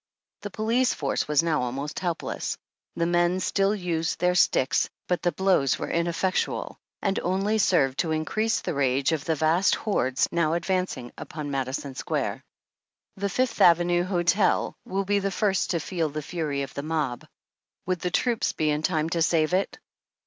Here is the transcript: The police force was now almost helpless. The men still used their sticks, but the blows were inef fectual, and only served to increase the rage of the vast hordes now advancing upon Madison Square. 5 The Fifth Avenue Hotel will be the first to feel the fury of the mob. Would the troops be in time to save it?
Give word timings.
The 0.41 0.49
police 0.49 0.95
force 0.95 1.27
was 1.27 1.43
now 1.43 1.61
almost 1.61 1.99
helpless. 1.99 2.57
The 2.95 3.05
men 3.05 3.39
still 3.39 3.75
used 3.75 4.17
their 4.17 4.33
sticks, 4.33 4.89
but 5.07 5.21
the 5.21 5.31
blows 5.31 5.77
were 5.77 5.91
inef 5.91 6.17
fectual, 6.19 6.77
and 7.03 7.19
only 7.19 7.59
served 7.59 7.99
to 7.99 8.09
increase 8.09 8.61
the 8.61 8.73
rage 8.73 9.11
of 9.11 9.25
the 9.25 9.35
vast 9.35 9.75
hordes 9.75 10.27
now 10.31 10.53
advancing 10.53 11.11
upon 11.19 11.51
Madison 11.51 11.93
Square. 11.93 12.43
5 13.17 13.21
The 13.21 13.29
Fifth 13.29 13.61
Avenue 13.61 14.03
Hotel 14.03 14.75
will 14.85 15.05
be 15.05 15.19
the 15.19 15.29
first 15.29 15.69
to 15.69 15.79
feel 15.79 16.09
the 16.09 16.23
fury 16.23 16.63
of 16.63 16.73
the 16.73 16.81
mob. 16.81 17.27
Would 17.85 17.99
the 17.99 18.09
troops 18.09 18.53
be 18.53 18.71
in 18.71 18.81
time 18.81 19.07
to 19.11 19.21
save 19.21 19.53
it? 19.53 19.77